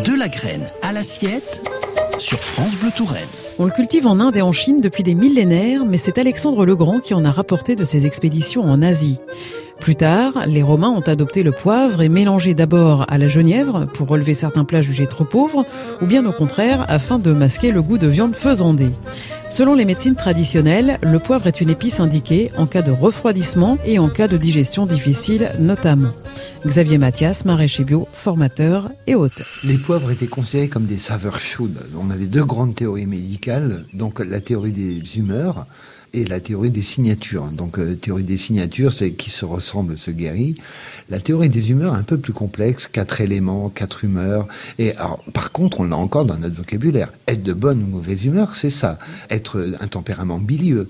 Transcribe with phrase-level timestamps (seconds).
[0.00, 1.62] De la graine à l'assiette
[2.18, 3.28] sur France Bleu Touraine.
[3.62, 6.74] On le cultive en Inde et en Chine depuis des millénaires, mais c'est Alexandre le
[6.74, 9.20] Grand qui en a rapporté de ses expéditions en Asie.
[9.82, 14.08] Plus tard, les Romains ont adopté le poivre et mélangé d'abord à la genièvre pour
[14.08, 15.64] relever certains plats jugés trop pauvres,
[16.00, 18.90] ou bien au contraire afin de masquer le goût de viande faisandée.
[19.52, 23.98] Selon les médecines traditionnelles, le poivre est une épice indiquée en cas de refroidissement et
[23.98, 26.08] en cas de digestion difficile notamment.
[26.64, 29.44] Xavier Mathias, maraîcher bio, formateur et auteur.
[29.64, 31.78] Les poivres étaient considérés comme des saveurs chaudes.
[32.00, 33.51] On avait deux grandes théories médicales,
[33.92, 35.66] donc la théorie des humeurs,
[36.14, 37.46] et la théorie des signatures.
[37.46, 40.56] Donc, euh, théorie des signatures, c'est qui se ressemble se guérit.
[41.08, 44.46] La théorie des humeurs, un peu plus complexe, quatre éléments, quatre humeurs.
[44.78, 47.12] Et alors, par contre, on l'a encore dans notre vocabulaire.
[47.26, 48.98] Être de bonne ou mauvaise humeur, c'est ça.
[49.30, 50.88] Être un tempérament bilieux.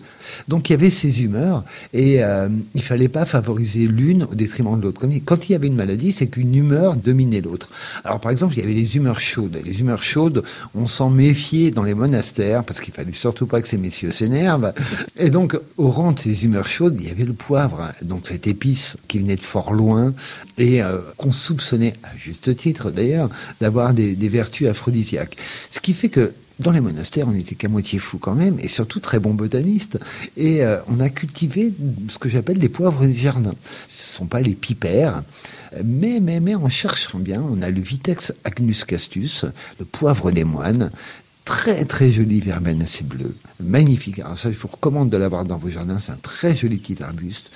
[0.48, 4.78] Donc, il y avait ces humeurs et euh, il fallait pas favoriser l'une au détriment
[4.78, 5.00] de l'autre.
[5.24, 7.70] Quand il y avait une maladie, c'est qu'une humeur dominait l'autre.
[8.04, 9.60] Alors, par exemple, il y avait les humeurs chaudes.
[9.64, 10.42] Les humeurs chaudes,
[10.74, 14.72] on s'en méfiait dans les monastères parce qu'il fallait surtout pas que ces messieurs s'énervent.
[15.18, 18.46] Et donc, au rang de ces humeurs chaudes, il y avait le poivre, donc cette
[18.46, 20.14] épice qui venait de fort loin
[20.56, 23.28] et euh, qu'on soupçonnait, à juste titre d'ailleurs,
[23.60, 25.36] d'avoir des, vertus aphrodisiaques.
[25.70, 28.68] Ce qui fait que dans les monastères, on n'était qu'à moitié fou quand même, et
[28.68, 29.98] surtout très bons botanistes.
[30.36, 31.74] Et euh, on a cultivé
[32.08, 33.54] ce que j'appelle les poivres du jardin.
[33.88, 35.22] Ce ne sont pas les pipères,
[35.84, 39.44] mais, mais, mais en cherchant bien, on a le Vitex agnus castus,
[39.78, 40.90] le poivre des moines,
[41.44, 44.20] très très joli verben assez bleu, magnifique.
[44.20, 45.98] Alors ça, je vous recommande de l'avoir dans vos jardins.
[45.98, 47.50] C'est un très joli petit arbuste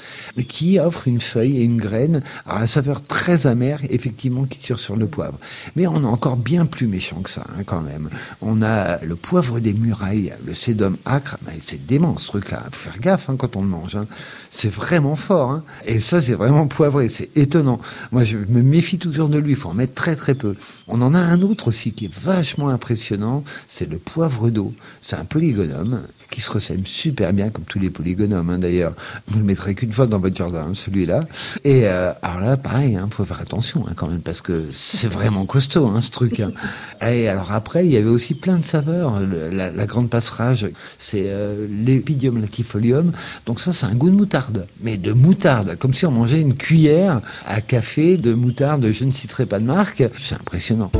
[0.48, 4.78] qui offre une feuille et une graine à la saveur très amère, effectivement, qui tire
[4.78, 5.38] sur le poivre.
[5.76, 8.08] Mais on a encore bien plus méchant que ça, hein, quand même.
[8.40, 11.38] On a le poivre des murailles, le sédum acre.
[11.64, 12.64] c'est dément ce truc-là.
[12.72, 13.96] Faut faire gaffe hein, quand on le mange.
[13.96, 14.06] Hein.
[14.50, 15.60] C'est vraiment fort.
[15.86, 17.08] Et ça, c'est vraiment poivré.
[17.08, 17.80] C'est étonnant.
[18.10, 19.52] Moi, je me méfie toujours de lui.
[19.52, 20.56] Il faut en mettre très très peu.
[20.88, 23.44] On en a un autre aussi qui est vachement impressionnant
[23.76, 24.72] c'est le poivre d'eau.
[25.02, 28.94] C'est un polygonome qui se ressemble super bien, comme tous les polygonomes hein, d'ailleurs.
[29.28, 31.24] Vous le mettrez qu'une fois dans votre jardin, celui-là.
[31.62, 34.64] Et euh, alors là, pareil, il hein, faut faire attention hein, quand même, parce que
[34.72, 36.42] c'est vraiment costaud ce truc.
[37.06, 39.20] Et alors après, il y avait aussi plein de saveurs.
[39.20, 40.66] la, grande passerage,
[40.98, 43.12] c'est euh, l'épidium latifolium.
[43.44, 46.54] Donc ça, c'est un goût de moutarde, mais de moutarde, comme si on mangeait une
[46.54, 48.90] cuillère à café de moutarde.
[48.90, 50.02] Je ne citerai pas de marque.
[50.16, 50.90] C'est impressionnant.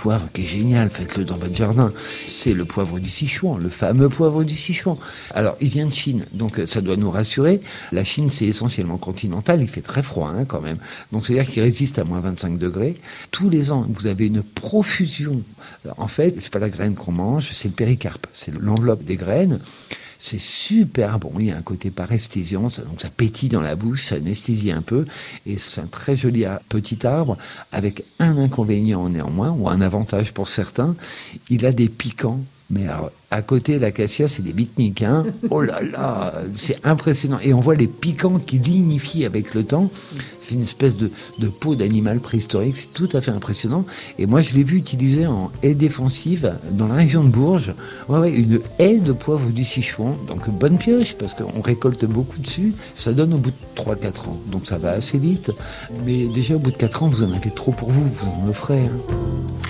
[0.00, 1.92] Poivre qui est génial, faites-le dans votre jardin.
[2.26, 4.96] C'est le poivre du Sichuan, le fameux poivre du Sichuan.
[5.34, 7.60] Alors, il vient de Chine, donc euh, ça doit nous rassurer.
[7.92, 10.78] La Chine, c'est essentiellement continental, il fait très froid hein, quand même.
[11.12, 12.96] Donc, c'est-à-dire qu'il résiste à moins 25 degrés.
[13.30, 15.42] Tous les ans, vous avez une profusion.
[15.98, 19.60] En fait, c'est pas la graine qu'on mange, c'est le péricarpe, c'est l'enveloppe des graines.
[20.20, 21.32] C'est super bon.
[21.38, 24.82] Il y a un côté paresthésiant, donc ça pétille dans la bouche, ça anesthésie un
[24.82, 25.06] peu.
[25.46, 27.38] Et c'est un très joli petit arbre
[27.72, 30.94] avec un inconvénient néanmoins, ou un avantage pour certains.
[31.48, 32.86] Il a des piquants mais
[33.32, 35.02] à côté, l'acacia, c'est des bitniques.
[35.02, 37.40] Hein oh là là, c'est impressionnant.
[37.42, 39.90] Et on voit les piquants qui lignifient avec le temps.
[40.50, 42.76] C'est une espèce de, peau d'animal préhistorique.
[42.76, 43.84] C'est tout à fait impressionnant.
[44.18, 47.72] Et moi, je l'ai vu utilisé en haie défensive dans la région de Bourges.
[48.08, 50.16] Ouais, ouais, une haie de poivre du Sichuan.
[50.26, 52.74] Donc, bonne pioche, parce qu'on récolte beaucoup dessus.
[52.96, 54.40] Ça donne au bout de 3-4 ans.
[54.50, 55.52] Donc, ça va assez vite.
[56.04, 58.02] Mais déjà, au bout de 4 ans, vous en avez trop pour vous.
[58.02, 58.86] Vous en offrez.
[58.86, 59.69] Hein.